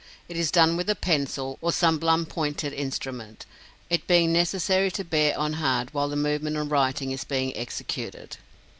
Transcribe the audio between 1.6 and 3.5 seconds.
or some blunt pointed instrument,